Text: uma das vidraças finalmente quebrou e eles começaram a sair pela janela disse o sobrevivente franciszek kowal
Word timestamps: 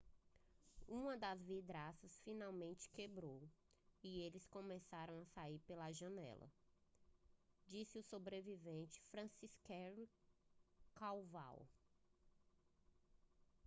uma 0.87 1.15
das 1.15 1.45
vidraças 1.45 2.19
finalmente 2.23 2.89
quebrou 2.89 3.47
e 4.03 4.21
eles 4.21 4.47
começaram 4.47 5.15
a 5.19 5.25
sair 5.25 5.59
pela 5.59 5.91
janela 5.91 6.51
disse 7.67 7.99
o 7.99 8.03
sobrevivente 8.03 8.99
franciszek 9.11 10.09
kowal 10.95 11.67